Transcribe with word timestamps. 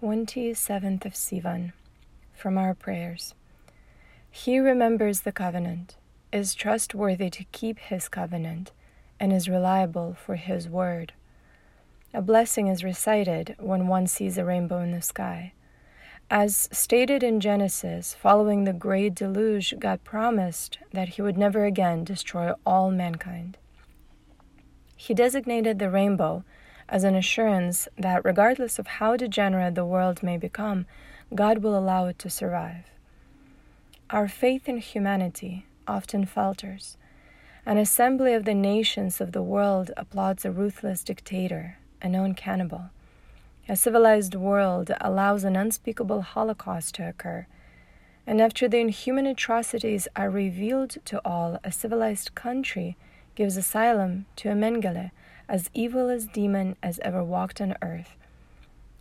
27th 0.00 1.04
of 1.04 1.14
Sivan, 1.14 1.72
from 2.32 2.58
our 2.58 2.74
prayers. 2.74 3.32
He 4.28 4.58
remembers 4.58 5.20
the 5.20 5.30
covenant, 5.30 5.96
is 6.32 6.56
trustworthy 6.56 7.30
to 7.30 7.44
keep 7.52 7.78
his 7.78 8.08
covenant, 8.08 8.72
and 9.20 9.32
is 9.32 9.48
reliable 9.48 10.14
for 10.14 10.34
his 10.34 10.68
word. 10.68 11.12
A 12.12 12.20
blessing 12.20 12.66
is 12.66 12.82
recited 12.82 13.54
when 13.60 13.86
one 13.86 14.08
sees 14.08 14.36
a 14.36 14.44
rainbow 14.44 14.80
in 14.80 14.90
the 14.90 15.00
sky. 15.00 15.52
As 16.28 16.68
stated 16.72 17.22
in 17.22 17.38
Genesis, 17.38 18.14
following 18.14 18.64
the 18.64 18.72
great 18.72 19.14
deluge, 19.14 19.74
God 19.78 20.02
promised 20.02 20.78
that 20.92 21.10
He 21.10 21.22
would 21.22 21.38
never 21.38 21.64
again 21.66 22.02
destroy 22.02 22.52
all 22.66 22.90
mankind. 22.90 23.58
He 24.96 25.14
designated 25.14 25.78
the 25.78 25.90
rainbow 25.90 26.42
as 26.88 27.04
an 27.04 27.14
assurance 27.14 27.88
that, 27.98 28.24
regardless 28.24 28.78
of 28.78 28.86
how 28.86 29.16
degenerate 29.16 29.74
the 29.74 29.84
world 29.84 30.22
may 30.22 30.36
become, 30.36 30.86
God 31.34 31.58
will 31.58 31.76
allow 31.76 32.06
it 32.06 32.18
to 32.20 32.30
survive. 32.30 32.84
Our 34.10 34.28
faith 34.28 34.68
in 34.68 34.78
humanity 34.78 35.66
often 35.88 36.26
falters. 36.26 36.96
An 37.66 37.78
assembly 37.78 38.34
of 38.34 38.44
the 38.44 38.54
nations 38.54 39.20
of 39.20 39.32
the 39.32 39.42
world 39.42 39.90
applauds 39.96 40.44
a 40.44 40.50
ruthless 40.50 41.02
dictator, 41.02 41.78
a 42.02 42.08
known 42.08 42.34
cannibal. 42.34 42.90
A 43.66 43.76
civilized 43.76 44.34
world 44.34 44.90
allows 45.00 45.44
an 45.44 45.56
unspeakable 45.56 46.20
holocaust 46.20 46.94
to 46.96 47.08
occur. 47.08 47.46
And 48.26 48.40
after 48.40 48.68
the 48.68 48.78
inhuman 48.78 49.26
atrocities 49.26 50.06
are 50.14 50.28
revealed 50.28 50.96
to 51.06 51.20
all, 51.24 51.58
a 51.64 51.72
civilized 51.72 52.34
country 52.34 52.96
gives 53.34 53.56
asylum 53.56 54.26
to 54.36 54.50
a 54.50 54.54
Mengele, 54.54 55.10
as 55.48 55.70
evil 55.74 56.08
as 56.08 56.26
demon 56.26 56.76
as 56.82 56.98
ever 57.00 57.22
walked 57.22 57.60
on 57.60 57.76
earth. 57.82 58.16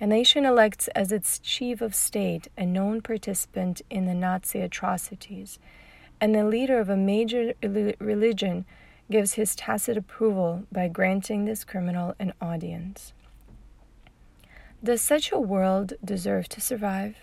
A 0.00 0.06
nation 0.06 0.46
elects 0.46 0.88
as 0.88 1.12
its 1.12 1.38
chief 1.38 1.80
of 1.80 1.94
state 1.94 2.48
a 2.56 2.64
known 2.64 3.02
participant 3.02 3.82
in 3.90 4.06
the 4.06 4.14
Nazi 4.14 4.60
atrocities, 4.60 5.58
and 6.20 6.34
the 6.34 6.44
leader 6.44 6.80
of 6.80 6.88
a 6.88 6.96
major 6.96 7.52
religion 7.62 8.64
gives 9.10 9.34
his 9.34 9.54
tacit 9.54 9.96
approval 9.96 10.64
by 10.72 10.88
granting 10.88 11.44
this 11.44 11.64
criminal 11.64 12.14
an 12.18 12.32
audience. 12.40 13.12
Does 14.82 15.02
such 15.02 15.30
a 15.32 15.38
world 15.38 15.92
deserve 16.02 16.48
to 16.50 16.60
survive? 16.60 17.16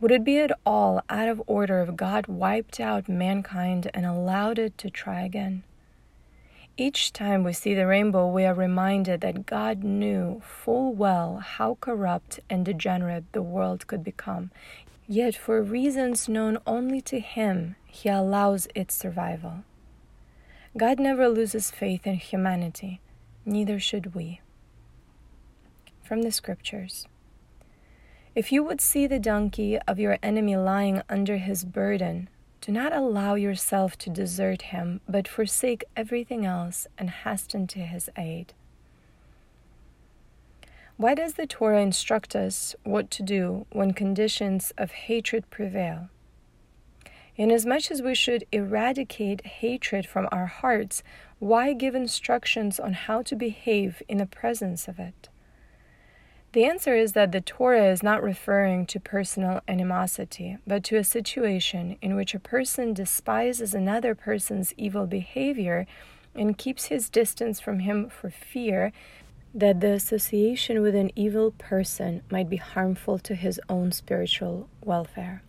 Would 0.00 0.12
it 0.12 0.22
be 0.22 0.38
at 0.38 0.52
all 0.64 1.02
out 1.10 1.28
of 1.28 1.42
order 1.48 1.80
if 1.80 1.96
God 1.96 2.28
wiped 2.28 2.78
out 2.78 3.08
mankind 3.08 3.90
and 3.92 4.06
allowed 4.06 4.60
it 4.60 4.78
to 4.78 4.90
try 4.90 5.22
again? 5.22 5.64
Each 6.80 7.12
time 7.12 7.42
we 7.42 7.54
see 7.54 7.74
the 7.74 7.88
rainbow, 7.88 8.28
we 8.28 8.44
are 8.44 8.54
reminded 8.54 9.20
that 9.22 9.46
God 9.46 9.82
knew 9.82 10.40
full 10.44 10.94
well 10.94 11.38
how 11.38 11.76
corrupt 11.80 12.38
and 12.48 12.64
degenerate 12.64 13.32
the 13.32 13.42
world 13.42 13.88
could 13.88 14.04
become. 14.04 14.52
Yet, 15.08 15.34
for 15.34 15.60
reasons 15.60 16.28
known 16.28 16.58
only 16.68 17.00
to 17.00 17.18
Him, 17.18 17.74
He 17.84 18.08
allows 18.08 18.68
its 18.76 18.94
survival. 18.94 19.64
God 20.76 21.00
never 21.00 21.28
loses 21.28 21.72
faith 21.72 22.06
in 22.06 22.14
humanity, 22.14 23.00
neither 23.44 23.80
should 23.80 24.14
we 24.14 24.40
from 26.04 26.22
the 26.22 26.30
Scriptures. 26.30 27.08
If 28.36 28.52
you 28.52 28.62
would 28.62 28.80
see 28.80 29.08
the 29.08 29.18
donkey 29.18 29.80
of 29.80 29.98
your 29.98 30.18
enemy 30.22 30.56
lying 30.56 31.02
under 31.08 31.38
his 31.38 31.64
burden, 31.64 32.28
do 32.60 32.72
not 32.72 32.92
allow 32.92 33.34
yourself 33.34 33.96
to 33.98 34.10
desert 34.10 34.62
him, 34.62 35.00
but 35.08 35.28
forsake 35.28 35.84
everything 35.96 36.44
else 36.44 36.86
and 36.98 37.10
hasten 37.10 37.66
to 37.68 37.80
his 37.80 38.10
aid. 38.16 38.52
Why 40.96 41.14
does 41.14 41.34
the 41.34 41.46
Torah 41.46 41.80
instruct 41.80 42.34
us 42.34 42.74
what 42.82 43.10
to 43.12 43.22
do 43.22 43.66
when 43.70 43.92
conditions 43.92 44.72
of 44.76 44.90
hatred 44.90 45.48
prevail? 45.48 46.08
Inasmuch 47.36 47.92
as 47.92 48.02
we 48.02 48.16
should 48.16 48.44
eradicate 48.50 49.46
hatred 49.46 50.06
from 50.06 50.28
our 50.32 50.46
hearts, 50.46 51.04
why 51.38 51.72
give 51.72 51.94
instructions 51.94 52.80
on 52.80 52.94
how 52.94 53.22
to 53.22 53.36
behave 53.36 54.02
in 54.08 54.18
the 54.18 54.26
presence 54.26 54.88
of 54.88 54.98
it? 54.98 55.28
The 56.52 56.64
answer 56.64 56.96
is 56.96 57.12
that 57.12 57.32
the 57.32 57.42
Torah 57.42 57.90
is 57.90 58.02
not 58.02 58.22
referring 58.22 58.86
to 58.86 59.00
personal 59.00 59.60
animosity, 59.68 60.56
but 60.66 60.82
to 60.84 60.96
a 60.96 61.04
situation 61.04 61.98
in 62.00 62.16
which 62.16 62.34
a 62.34 62.40
person 62.40 62.94
despises 62.94 63.74
another 63.74 64.14
person's 64.14 64.72
evil 64.78 65.06
behavior 65.06 65.86
and 66.34 66.56
keeps 66.56 66.86
his 66.86 67.10
distance 67.10 67.60
from 67.60 67.80
him 67.80 68.08
for 68.08 68.30
fear 68.30 68.92
that 69.54 69.80
the 69.80 69.92
association 69.92 70.80
with 70.80 70.94
an 70.94 71.10
evil 71.14 71.50
person 71.58 72.22
might 72.30 72.48
be 72.48 72.56
harmful 72.56 73.18
to 73.18 73.34
his 73.34 73.60
own 73.68 73.92
spiritual 73.92 74.68
welfare. 74.82 75.42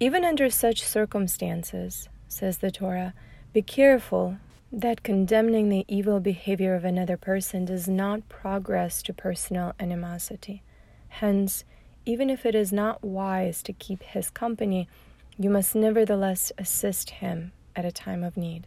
Even 0.00 0.24
under 0.24 0.48
such 0.48 0.82
circumstances, 0.82 2.08
says 2.28 2.58
the 2.58 2.70
Torah, 2.70 3.12
be 3.52 3.60
careful 3.60 4.38
that 4.72 5.02
condemning 5.02 5.68
the 5.68 5.84
evil 5.86 6.18
behavior 6.18 6.74
of 6.74 6.84
another 6.84 7.18
person 7.18 7.66
does 7.66 7.86
not 7.86 8.26
progress 8.30 9.02
to 9.02 9.12
personal 9.12 9.74
animosity. 9.78 10.62
Hence, 11.08 11.64
even 12.06 12.30
if 12.30 12.46
it 12.46 12.54
is 12.54 12.72
not 12.72 13.04
wise 13.04 13.62
to 13.64 13.74
keep 13.74 14.02
his 14.02 14.30
company, 14.30 14.88
you 15.38 15.50
must 15.50 15.74
nevertheless 15.74 16.52
assist 16.56 17.10
him 17.10 17.52
at 17.76 17.84
a 17.84 17.92
time 17.92 18.24
of 18.24 18.36
need. 18.36 18.66